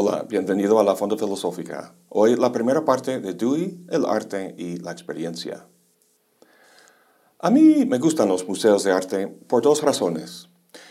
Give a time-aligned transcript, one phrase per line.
[0.00, 1.92] Hola, bienvenido a la Fonda Filosófica.
[2.08, 5.66] Hoy la primera parte de Dewey, el arte y la experiencia.
[7.40, 10.50] A mí me gustan los museos de arte por dos razones.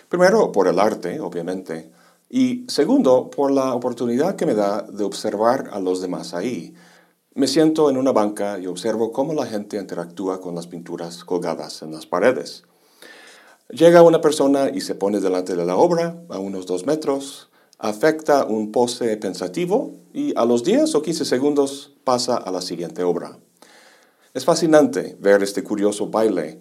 [0.10, 1.90] Primero, por el arte, obviamente,
[2.30, 6.76] y segundo, por la oportunidad que me da de observar a los demás ahí.
[7.34, 11.82] Me siento en una banca y observo cómo la gente interactúa con las pinturas colgadas
[11.82, 12.66] en las paredes.
[13.70, 18.46] Llega una persona y se pone delante de la obra, a unos dos metros, afecta
[18.46, 23.38] un pose pensativo y a los 10 o 15 segundos pasa a la siguiente obra.
[24.34, 26.60] Es fascinante ver este curioso baile,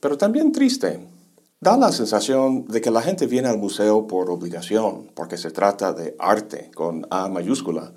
[0.00, 1.08] pero también triste.
[1.60, 5.92] Da la sensación de que la gente viene al museo por obligación, porque se trata
[5.92, 7.94] de arte con A mayúscula,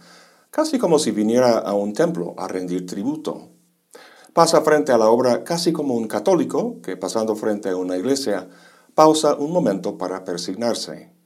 [0.50, 3.50] casi como si viniera a un templo a rendir tributo.
[4.34, 8.47] Pasa frente a la obra casi como un católico que pasando frente a una iglesia
[8.95, 11.19] pausa un momento para persignarse.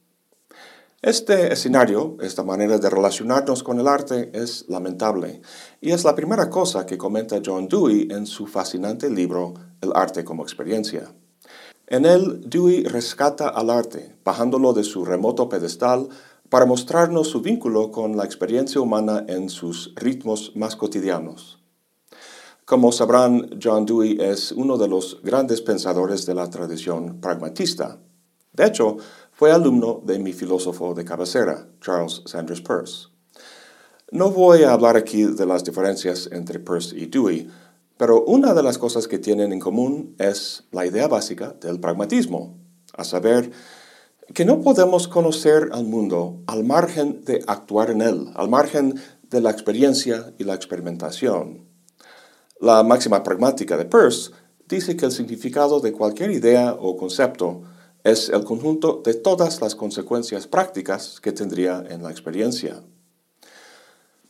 [1.03, 5.41] Este escenario, esta manera de relacionarnos con el arte es lamentable
[5.81, 10.23] y es la primera cosa que comenta John Dewey en su fascinante libro El arte
[10.23, 11.13] como experiencia.
[11.87, 16.07] En él, Dewey rescata al arte, bajándolo de su remoto pedestal
[16.47, 21.59] para mostrarnos su vínculo con la experiencia humana en sus ritmos más cotidianos.
[22.63, 27.99] Como sabrán, John Dewey es uno de los grandes pensadores de la tradición pragmatista.
[28.53, 28.97] De hecho,
[29.43, 33.09] fue alumno de mi filósofo de cabecera, Charles Sanders Peirce.
[34.09, 37.49] No voy a hablar aquí de las diferencias entre Peirce y Dewey,
[37.97, 42.57] pero una de las cosas que tienen en común es la idea básica del pragmatismo,
[42.95, 43.51] a saber,
[44.33, 49.41] que no podemos conocer al mundo al margen de actuar en él, al margen de
[49.41, 51.67] la experiencia y la experimentación.
[52.61, 54.31] La máxima pragmática de Peirce
[54.69, 57.63] dice que el significado de cualquier idea o concepto
[58.03, 62.83] es el conjunto de todas las consecuencias prácticas que tendría en la experiencia.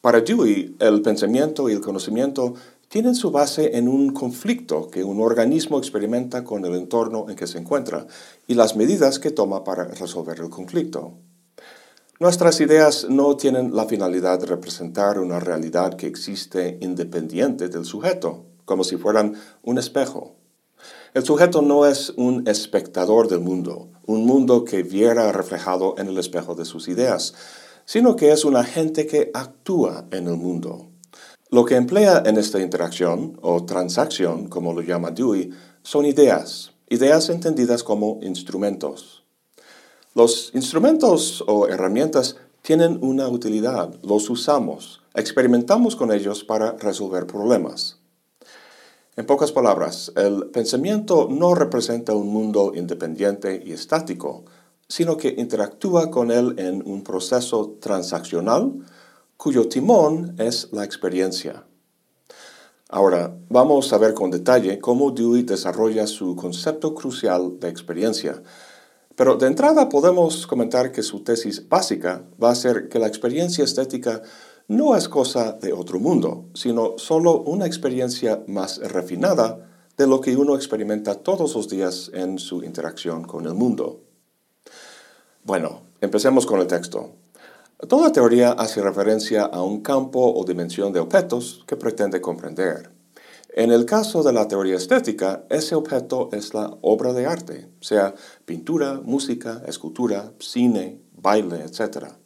[0.02, 2.54] Para Dewey, el pensamiento y el conocimiento
[2.88, 7.48] tienen su base en un conflicto que un organismo experimenta con el entorno en que
[7.48, 8.06] se encuentra
[8.46, 11.14] y las medidas que toma para resolver el conflicto.
[12.20, 18.46] Nuestras ideas no tienen la finalidad de representar una realidad que existe independiente del sujeto,
[18.66, 19.34] como si fueran
[19.64, 20.36] un espejo.
[21.14, 26.18] El sujeto no es un espectador del mundo, un mundo que viera reflejado en el
[26.18, 27.36] espejo de sus ideas,
[27.86, 30.88] sino que es un agente que actúa en el mundo.
[31.52, 35.52] Lo que emplea en esta interacción, o transacción, como lo llama Dewey,
[35.84, 39.24] son ideas, ideas entendidas como instrumentos.
[40.16, 48.03] Los instrumentos o herramientas tienen una utilidad, los usamos, experimentamos con ellos para resolver problemas.
[49.16, 54.44] En pocas palabras, el pensamiento no representa un mundo independiente y estático,
[54.88, 58.74] sino que interactúa con él en un proceso transaccional
[59.38, 61.64] cuyo timón es la experiencia.
[62.90, 68.42] Ahora, vamos a ver con detalle cómo Dewey desarrolla su concepto crucial de experiencia.
[69.16, 73.64] Pero de entrada podemos comentar que su tesis básica va a ser que la experiencia
[73.64, 74.24] estética
[74.68, 80.36] no es cosa de otro mundo, sino solo una experiencia más refinada de lo que
[80.36, 84.02] uno experimenta todos los días en su interacción con el mundo.
[85.44, 87.12] Bueno, empecemos con el texto.
[87.88, 92.92] Toda teoría hace referencia a un campo o dimensión de objetos que pretende comprender.
[93.56, 98.16] En el caso de la teoría estética, ese objeto es la obra de arte, sea
[98.46, 102.23] pintura, música, escultura, cine, baile, etc.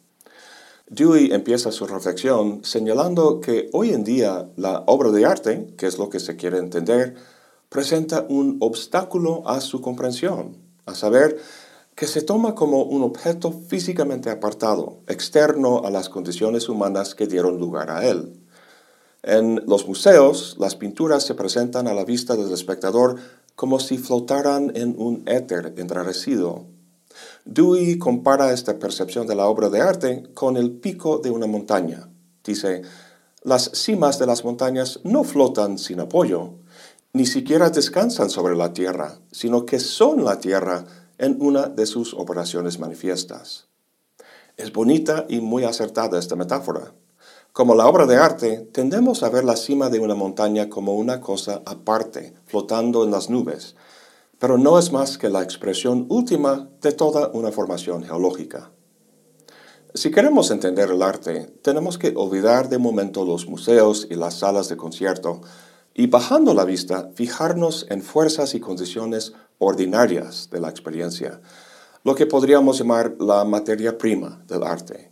[0.90, 5.98] Dewey empieza su reflexión señalando que hoy en día la obra de arte, que es
[5.98, 7.14] lo que se quiere entender,
[7.68, 10.56] presenta un obstáculo a su comprensión,
[10.86, 11.38] a saber,
[11.94, 17.58] que se toma como un objeto físicamente apartado, externo a las condiciones humanas que dieron
[17.58, 18.40] lugar a él.
[19.22, 23.16] En los museos, las pinturas se presentan a la vista del espectador
[23.56, 26.66] como si flotaran en un éter enrarecido,
[27.50, 32.10] Dewey compara esta percepción de la obra de arte con el pico de una montaña.
[32.44, 32.82] Dice,
[33.42, 36.56] las cimas de las montañas no flotan sin apoyo,
[37.14, 40.84] ni siquiera descansan sobre la tierra, sino que son la tierra
[41.16, 43.68] en una de sus operaciones manifiestas.
[44.58, 46.92] Es bonita y muy acertada esta metáfora.
[47.54, 51.22] Como la obra de arte, tendemos a ver la cima de una montaña como una
[51.22, 53.74] cosa aparte, flotando en las nubes,
[54.38, 58.70] pero no es más que la expresión última de toda una formación geológica.
[59.94, 64.68] Si queremos entender el arte, tenemos que olvidar de momento los museos y las salas
[64.68, 65.40] de concierto
[65.94, 71.40] y bajando la vista, fijarnos en fuerzas y condiciones ordinarias de la experiencia,
[72.04, 75.10] lo que podríamos llamar la materia prima del arte.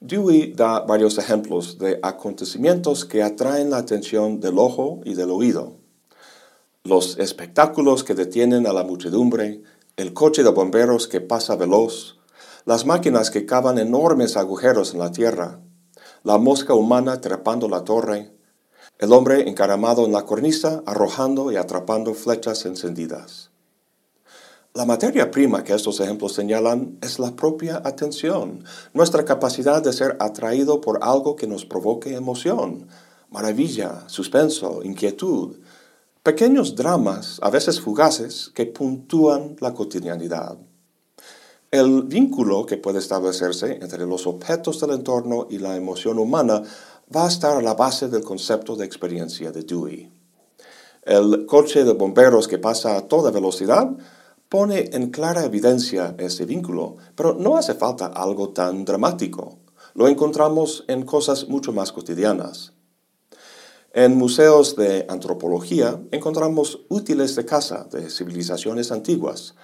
[0.00, 5.77] Dewey da varios ejemplos de acontecimientos que atraen la atención del ojo y del oído.
[6.88, 9.60] Los espectáculos que detienen a la muchedumbre,
[9.98, 12.16] el coche de bomberos que pasa veloz,
[12.64, 15.60] las máquinas que cavan enormes agujeros en la tierra,
[16.22, 18.32] la mosca humana trepando la torre,
[18.98, 23.50] el hombre encaramado en la cornisa arrojando y atrapando flechas encendidas.
[24.72, 28.64] La materia prima que estos ejemplos señalan es la propia atención,
[28.94, 32.88] nuestra capacidad de ser atraído por algo que nos provoque emoción,
[33.28, 35.58] maravilla, suspenso, inquietud,
[36.28, 40.58] pequeños dramas, a veces fugaces, que puntúan la cotidianidad.
[41.70, 46.62] El vínculo que puede establecerse entre los objetos del entorno y la emoción humana
[47.16, 50.12] va a estar a la base del concepto de experiencia de Dewey.
[51.00, 53.88] El coche de bomberos que pasa a toda velocidad
[54.50, 59.60] pone en clara evidencia ese vínculo, pero no hace falta algo tan dramático.
[59.94, 62.74] Lo encontramos en cosas mucho más cotidianas.
[63.94, 69.54] En museos de antropología encontramos útiles de casa de civilizaciones antiguas,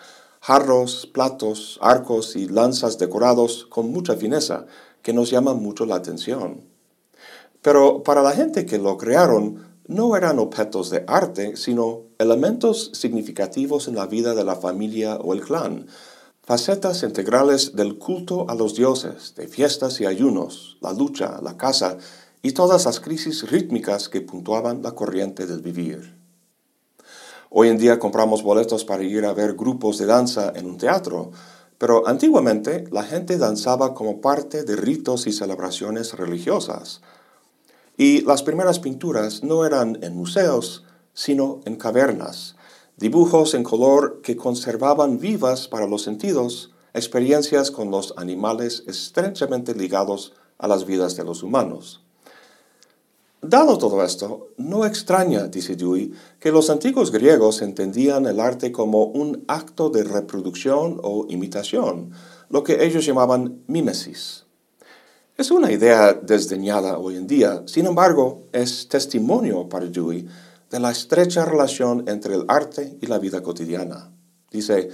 [0.41, 4.65] jarros, platos, arcos y lanzas decorados con mucha fineza
[5.03, 6.63] que nos llaman mucho la atención.
[7.61, 13.89] Pero para la gente que lo crearon, no eran objetos de arte, sino elementos significativos
[13.89, 15.87] en la vida de la familia o el clan,
[16.43, 21.99] facetas integrales del culto a los dioses, de fiestas y ayunos, la lucha, la caza
[22.45, 26.15] y todas las crisis rítmicas que puntuaban la corriente del vivir.
[27.49, 31.31] Hoy en día compramos boletos para ir a ver grupos de danza en un teatro,
[31.79, 37.01] pero antiguamente la gente danzaba como parte de ritos y celebraciones religiosas,
[37.97, 42.57] y las primeras pinturas no eran en museos, sino en cavernas,
[42.99, 50.35] dibujos en color que conservaban vivas para los sentidos experiencias con los animales estrechamente ligados
[50.59, 52.04] a las vidas de los humanos.
[53.47, 59.05] Dado todo esto, no extraña, dice Dewey, que los antiguos griegos entendían el arte como
[59.05, 62.13] un acto de reproducción o imitación,
[62.49, 64.47] lo que ellos llamaban mimesis.
[65.37, 70.27] Es una idea desdeñada hoy en día, sin embargo, es testimonio para Dewey
[70.71, 74.11] de la estrecha relación entre el arte y la vida cotidiana.
[74.51, 74.89] Dice,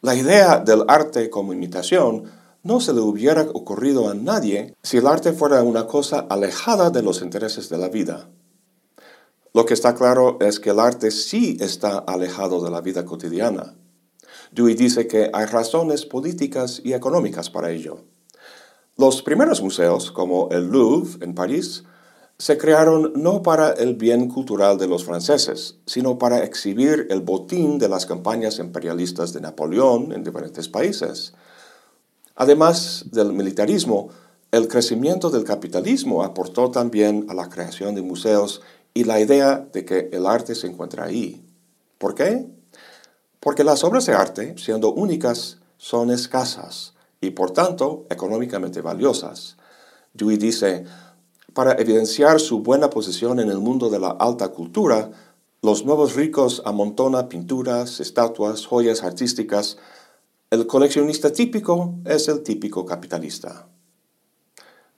[0.00, 2.24] la idea del arte como imitación
[2.66, 7.02] no se le hubiera ocurrido a nadie si el arte fuera una cosa alejada de
[7.02, 8.28] los intereses de la vida.
[9.54, 13.76] Lo que está claro es que el arte sí está alejado de la vida cotidiana.
[14.50, 18.04] Dewey dice que hay razones políticas y económicas para ello.
[18.96, 21.84] Los primeros museos, como el Louvre en París,
[22.38, 27.78] se crearon no para el bien cultural de los franceses, sino para exhibir el botín
[27.78, 31.32] de las campañas imperialistas de Napoleón en diferentes países.
[32.36, 34.10] Además del militarismo,
[34.52, 38.62] el crecimiento del capitalismo aportó también a la creación de museos
[38.94, 41.44] y la idea de que el arte se encuentra ahí.
[41.98, 42.46] ¿Por qué?
[43.40, 49.56] Porque las obras de arte, siendo únicas, son escasas y por tanto económicamente valiosas.
[50.14, 50.84] Dewey dice,
[51.52, 55.10] para evidenciar su buena posición en el mundo de la alta cultura,
[55.62, 59.78] los nuevos ricos amontonan pinturas, estatuas, joyas artísticas.
[60.48, 63.68] El coleccionista típico es el típico capitalista.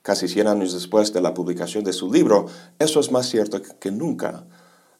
[0.03, 2.45] Casi 100 años después de la publicación de su libro,
[2.77, 4.45] eso es más cierto que nunca.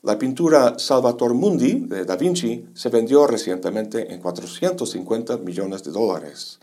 [0.01, 6.59] La pintura Salvator Mundi de Da Vinci se vendió recientemente en 450 millones de dólares.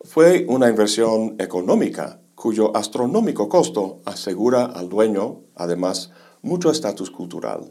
[0.00, 6.10] Fue una inversión económica cuyo astronómico costo asegura al dueño, además,
[6.42, 7.70] mucho estatus cultural.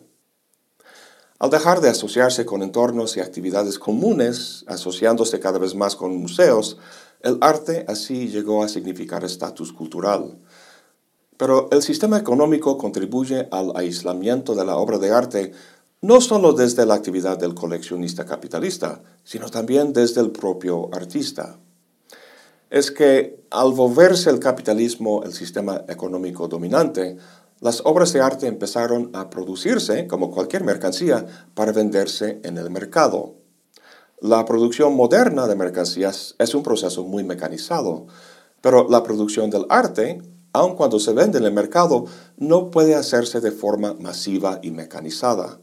[1.44, 6.78] Al dejar de asociarse con entornos y actividades comunes, asociándose cada vez más con museos,
[7.20, 10.40] el arte así llegó a significar estatus cultural.
[11.36, 15.52] Pero el sistema económico contribuye al aislamiento de la obra de arte
[16.00, 21.60] no solo desde la actividad del coleccionista capitalista, sino también desde el propio artista
[22.74, 27.18] es que al volverse el capitalismo el sistema económico dominante,
[27.64, 33.36] las obras de arte empezaron a producirse como cualquier mercancía para venderse en el mercado.
[34.20, 38.08] La producción moderna de mercancías es un proceso muy mecanizado,
[38.60, 42.04] pero la producción del arte, aun cuando se vende en el mercado,
[42.36, 45.62] no puede hacerse de forma masiva y mecanizada.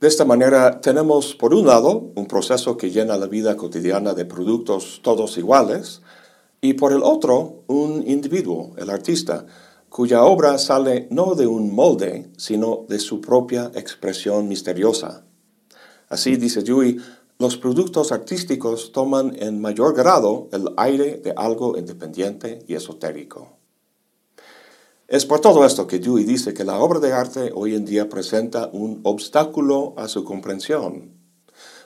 [0.00, 4.24] De esta manera tenemos, por un lado, un proceso que llena la vida cotidiana de
[4.24, 6.02] productos todos iguales,
[6.60, 9.46] y por el otro, un individuo, el artista,
[9.94, 15.24] cuya obra sale no de un molde, sino de su propia expresión misteriosa.
[16.08, 16.96] Así, dice Dewey,
[17.38, 23.56] los productos artísticos toman en mayor grado el aire de algo independiente y esotérico.
[25.06, 28.08] Es por todo esto que Dewey dice que la obra de arte hoy en día
[28.08, 31.12] presenta un obstáculo a su comprensión.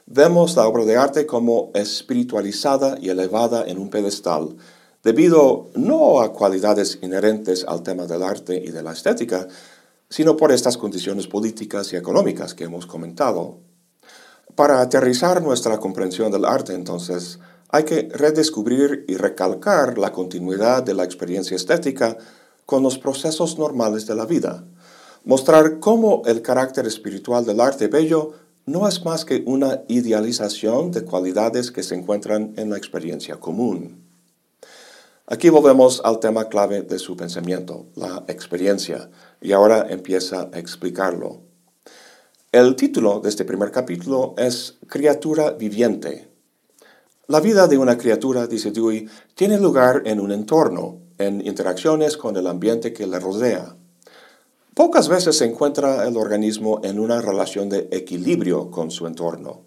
[0.07, 4.57] Vemos la obra de arte como espiritualizada y elevada en un pedestal,
[5.03, 9.49] debido no a cualidades inherentes al tema del arte y de la estética,
[10.11, 13.59] sino por estas condiciones políticas y económicas que hemos comentado.
[14.55, 17.39] Para aterrizar nuestra comprensión del arte, entonces,
[17.69, 22.17] hay que redescubrir y recalcar la continuidad de la experiencia estética
[22.65, 24.65] con los procesos normales de la vida.
[25.25, 28.33] Mostrar cómo el carácter espiritual del arte bello
[28.67, 34.08] no es más que una idealización de cualidades que se encuentran en la experiencia común.
[35.31, 39.11] Aquí volvemos al tema clave de su pensamiento, la experiencia,
[39.43, 41.43] y ahora empieza a explicarlo.
[42.51, 46.31] El título de este primer capítulo es Criatura viviente.
[47.27, 52.39] La vida de una criatura, dice Dewey, tiene lugar en un entorno, en interacciones con
[52.39, 53.77] el ambiente que le rodea.
[54.73, 59.61] Pocas veces se encuentra el organismo en una relación de equilibrio con su entorno.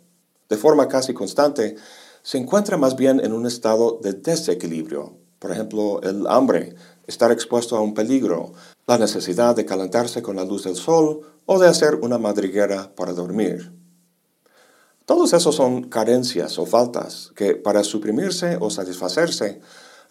[0.50, 1.75] De forma casi constante,
[2.24, 5.21] se encuentra más bien en un estado de desequilibrio.
[5.41, 6.75] Por ejemplo, el hambre,
[7.07, 8.53] estar expuesto a un peligro,
[8.86, 13.13] la necesidad de calentarse con la luz del sol o de hacer una madriguera para
[13.13, 13.74] dormir.
[15.07, 19.62] Todos esos son carencias o faltas que, para suprimirse o satisfacerse,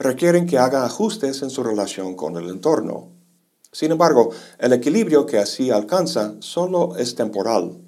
[0.00, 3.12] requieren que haga ajustes en su relación con el entorno.
[3.70, 7.78] Sin embargo, el equilibrio que así alcanza solo es temporal.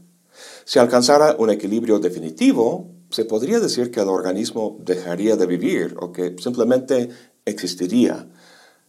[0.64, 6.12] Si alcanzara un equilibrio definitivo, se podría decir que el organismo dejaría de vivir o
[6.12, 7.10] que simplemente
[7.44, 8.28] existiría,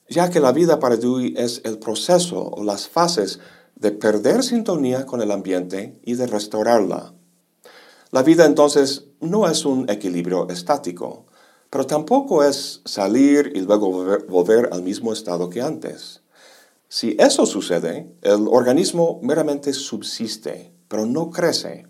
[0.10, 3.40] ya que la vida para Dewey es el proceso o las fases
[3.76, 7.14] de perder sintonía con el ambiente y de restaurarla.
[8.12, 11.26] La vida entonces no es un equilibrio estático,
[11.70, 16.22] pero tampoco es salir y luego volver, al mismo estado que antes.
[16.88, 21.88] Si eso sucede, el organismo meramente subsiste, pero no crece.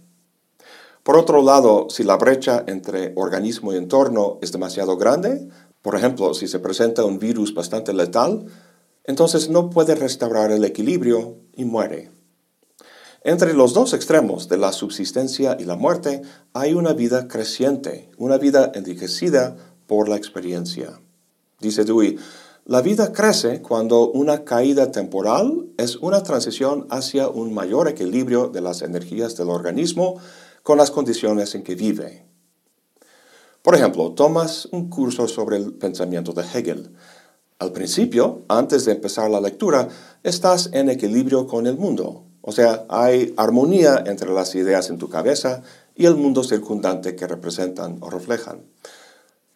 [1.03, 5.50] Por otro lado, si la brecha entre organismo y entorno es demasiado grande,
[5.84, 8.46] por ejemplo, si se presenta un virus bastante letal,
[9.04, 12.10] entonces no puede restaurar el equilibrio y muere.
[13.25, 16.22] Entre los dos extremos de la subsistencia y la muerte
[16.54, 21.02] hay una vida creciente, una vida enriquecida por la experiencia.
[21.60, 22.18] Dice Dewey,
[22.66, 28.62] la vida crece cuando una caída temporal es una transición hacia un mayor equilibrio de
[28.62, 30.16] las energías del organismo
[30.63, 32.33] con las condiciones en que vive.
[33.63, 36.91] Por ejemplo, tomas un curso sobre el pensamiento de Hegel.
[37.60, 39.88] Al principio, antes de empezar la lectura,
[40.22, 45.08] estás en equilibrio con el mundo, o sea, hay armonía entre las ideas en tu
[45.08, 45.63] cabeza
[45.96, 48.65] y el mundo circundante que representan o reflejan.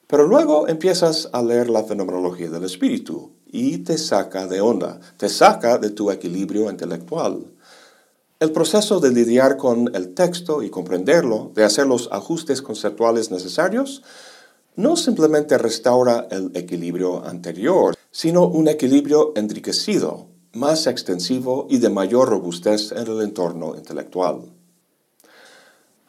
[0.08, 5.28] Pero luego empiezas a leer la fenomenología del espíritu y te saca de onda, te
[5.28, 7.46] saca de tu equilibrio intelectual.
[8.40, 14.04] El proceso de lidiar con el texto y comprenderlo, de hacer los ajustes conceptuales necesarios,
[14.76, 22.30] no simplemente restaura el equilibrio anterior, sino un equilibrio enriquecido, más extensivo y de mayor
[22.30, 24.54] robustez en el entorno intelectual.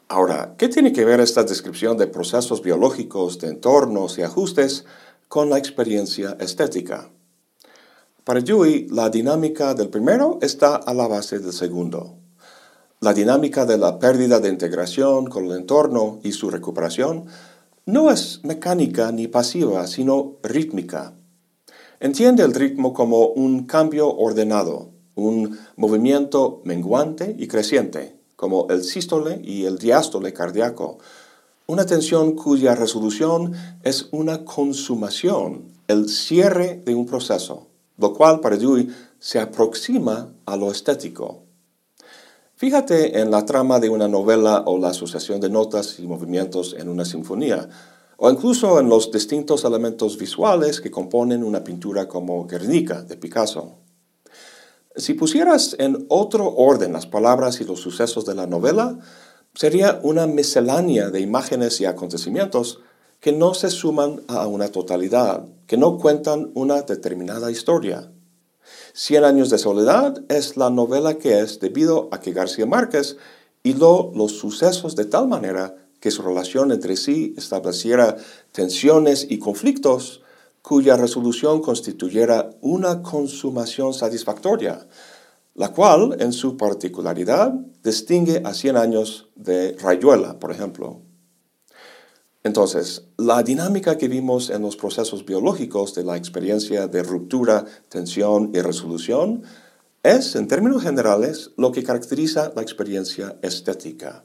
[0.07, 4.85] Ahora, ¿qué tiene que ver esta descripción de procesos biológicos, de entornos y ajustes
[5.27, 7.09] con la experiencia estética?
[8.23, 12.18] Para Dewey, la dinámica del primero está a la base del segundo.
[13.01, 17.27] La dinámica de la pérdida de integración con el entorno y su recuperación
[17.85, 21.13] no es mecánica ni pasiva, sino rítmica.
[22.01, 29.41] Entiende el ritmo como un cambio ordenado, un movimiento menguante y creciente como el sístole
[29.43, 30.97] y el diástole cardíaco,
[31.67, 33.53] una tensión cuya resolución
[33.83, 38.89] es una consumación, el cierre de un proceso, lo cual para Dewey
[39.19, 41.48] se aproxima a lo estético.
[42.59, 46.89] Fíjate en la trama de una novela o la asociación de notas y movimientos en
[46.89, 47.69] una sinfonía,
[48.17, 53.77] o incluso en los distintos elementos visuales que componen una pintura como Guernica de Picasso.
[54.93, 58.99] Si pusieras en otro orden las palabras y los sucesos de la novela,
[59.53, 62.81] sería una miscelánea de imágenes y acontecimientos
[63.21, 68.11] que no se suman a una totalidad, que no cuentan una determinada historia.
[69.01, 73.15] Cien años de soledad es la novela que es debido a que García Márquez
[73.63, 78.17] hiló los sucesos de tal manera que su relación entre sí estableciera
[78.51, 80.21] tensiones y conflictos
[80.61, 84.85] cuya resolución constituyera una consumación satisfactoria,
[85.55, 91.08] la cual, en su particularidad, distingue a 100 años de Rayuela, por ejemplo.
[92.43, 98.51] Entonces, la dinámica que vimos en los procesos biológicos de la experiencia de ruptura, tensión
[98.53, 99.43] y resolución
[100.03, 104.23] es, en términos generales, lo que caracteriza la experiencia estética.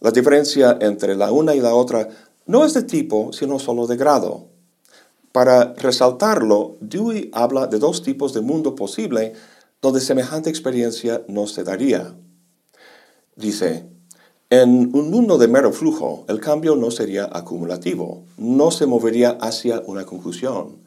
[0.00, 2.08] La diferencia entre la una y la otra
[2.46, 4.48] no es de tipo, sino solo de grado.
[5.30, 9.34] Para resaltarlo, Dewey habla de dos tipos de mundo posible
[9.80, 12.14] donde semejante experiencia no se daría.
[13.36, 13.86] Dice,
[14.50, 19.82] en un mundo de mero flujo, el cambio no sería acumulativo, no se movería hacia
[19.86, 20.82] una conclusión.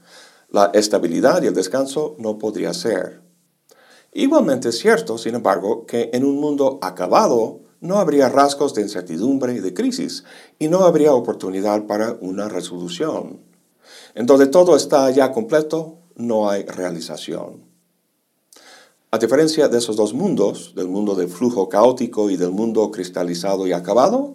[0.50, 3.22] La estabilidad y el descanso no podría ser.
[4.14, 9.54] Igualmente es cierto, sin embargo, que en un mundo acabado no habría rasgos de incertidumbre
[9.54, 10.24] y de crisis,
[10.60, 13.42] y no habría oportunidad para una resolución.
[14.16, 17.67] En donde todo está ya completo, no hay realización.
[19.10, 23.66] A diferencia de esos dos mundos, del mundo de flujo caótico y del mundo cristalizado
[23.66, 24.34] y acabado,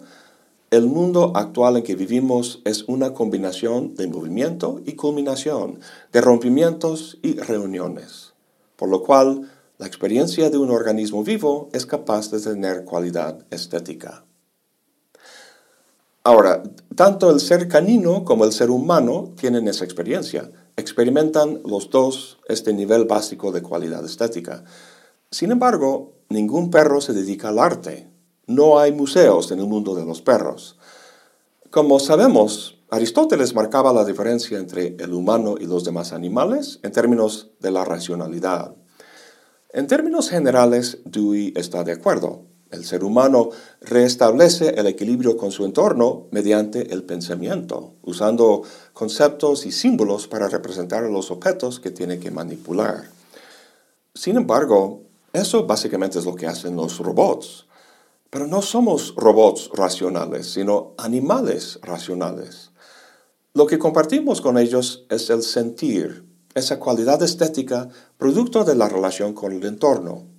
[0.71, 5.79] el mundo actual en que vivimos es una combinación de movimiento y culminación,
[6.11, 8.33] de rompimientos y reuniones,
[8.75, 14.25] por lo cual la experiencia de un organismo vivo es capaz de tener cualidad estética.
[16.23, 16.63] Ahora,
[16.95, 22.73] tanto el ser canino como el ser humano tienen esa experiencia, experimentan los dos este
[22.73, 24.63] nivel básico de cualidad estética.
[25.31, 28.09] Sin embargo, ningún perro se dedica al arte.
[28.47, 30.77] No hay museos en el mundo de los perros.
[31.69, 37.49] Como sabemos, Aristóteles marcaba la diferencia entre el humano y los demás animales en términos
[37.59, 38.75] de la racionalidad.
[39.71, 42.45] En términos generales, Dewey está de acuerdo.
[42.73, 43.51] El ser humano
[43.81, 48.63] restablece el equilibrio con su entorno mediante el pensamiento, usando
[48.93, 53.11] conceptos y símbolos para representar los objetos que tiene que manipular.
[54.15, 55.03] Sin embargo,
[55.33, 57.67] eso básicamente es lo que hacen los robots.
[58.31, 62.71] Pero no somos robots racionales, sino animales racionales.
[63.53, 69.33] Lo que compartimos con ellos es el sentir, esa cualidad estética producto de la relación
[69.33, 70.33] con el entorno.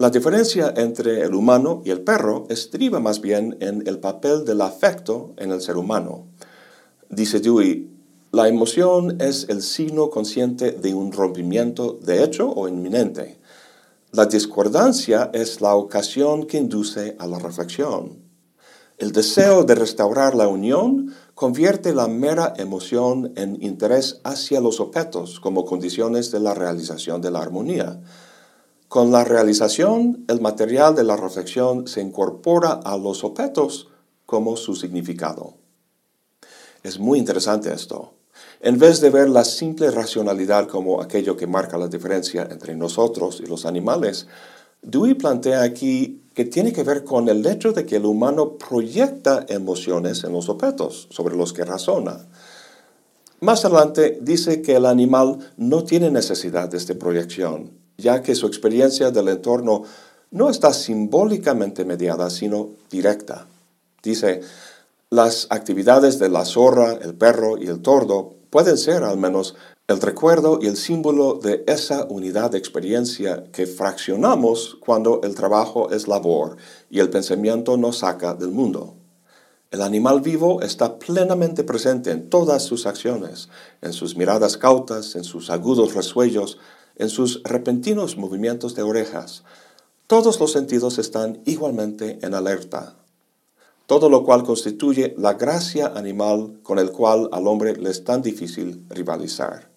[0.00, 4.62] La diferencia entre el humano y el perro estriba más bien en el papel del
[4.62, 6.24] afecto en el ser humano.
[7.10, 7.90] Dice Dewey,
[8.32, 13.40] la emoción es el signo consciente de un rompimiento de hecho o inminente.
[14.12, 18.22] La discordancia es la ocasión que induce a la reflexión.
[18.96, 25.40] El deseo de restaurar la unión convierte la mera emoción en interés hacia los objetos
[25.40, 28.00] como condiciones de la realización de la armonía.
[28.90, 33.86] Con la realización, el material de la reflexión se incorpora a los objetos
[34.26, 35.54] como su significado.
[36.82, 38.14] Es muy interesante esto.
[38.60, 43.40] En vez de ver la simple racionalidad como aquello que marca la diferencia entre nosotros
[43.40, 44.26] y los animales,
[44.82, 49.46] Dewey plantea aquí que tiene que ver con el hecho de que el humano proyecta
[49.48, 52.26] emociones en los objetos sobre los que razona.
[53.38, 58.46] Más adelante dice que el animal no tiene necesidad de esta proyección ya que su
[58.46, 59.84] experiencia del entorno
[60.30, 63.46] no está simbólicamente mediada, sino directa.
[64.02, 64.40] Dice,
[65.10, 69.56] las actividades de la zorra, el perro y el tordo pueden ser al menos
[69.88, 75.90] el recuerdo y el símbolo de esa unidad de experiencia que fraccionamos cuando el trabajo
[75.90, 76.56] es labor
[76.90, 78.94] y el pensamiento nos saca del mundo.
[79.72, 83.48] El animal vivo está plenamente presente en todas sus acciones,
[83.82, 86.58] en sus miradas cautas, en sus agudos resuellos,
[87.00, 89.42] en sus repentinos movimientos de orejas.
[90.06, 92.96] Todos los sentidos están igualmente en alerta,
[93.86, 98.22] todo lo cual constituye la gracia animal con el cual al hombre le es tan
[98.22, 99.70] difícil rivalizar.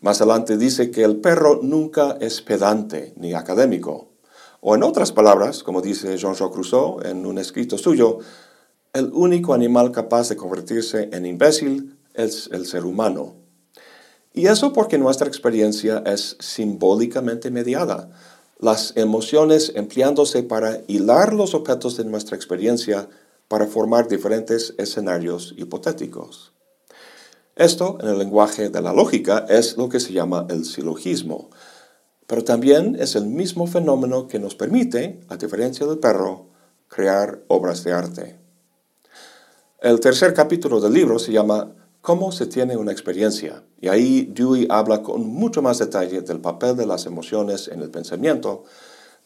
[0.00, 4.08] Más adelante dice que el perro nunca es pedante ni académico,
[4.60, 8.18] o en otras palabras, como dice Jean-Jacques Rousseau en un escrito suyo,
[8.92, 13.45] el único animal capaz de convertirse en imbécil es el ser humano.
[14.36, 18.10] Y eso porque nuestra experiencia es simbólicamente mediada,
[18.60, 23.08] las emociones empleándose para hilar los objetos de nuestra experiencia
[23.48, 26.52] para formar diferentes escenarios hipotéticos.
[27.54, 31.48] Esto, en el lenguaje de la lógica, es lo que se llama el silogismo,
[32.26, 36.50] pero también es el mismo fenómeno que nos permite, a diferencia del perro,
[36.88, 38.38] crear obras de arte.
[39.80, 41.72] El tercer capítulo del libro se llama
[42.06, 43.64] cómo se tiene una experiencia.
[43.80, 47.90] Y ahí Dewey habla con mucho más detalle del papel de las emociones en el
[47.90, 48.62] pensamiento,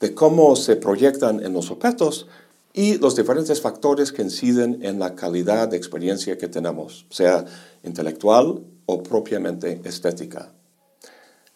[0.00, 2.26] de cómo se proyectan en los objetos
[2.72, 7.44] y los diferentes factores que inciden en la calidad de experiencia que tenemos, sea
[7.82, 10.50] intelectual o propiamente estética.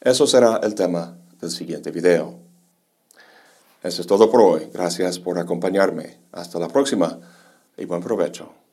[0.02, 2.38] Eso será el tema del siguiente video.
[3.82, 4.68] Eso es todo por hoy.
[4.70, 6.18] Gracias por acompañarme.
[6.32, 7.18] Hasta la próxima
[7.78, 8.63] y buen provecho.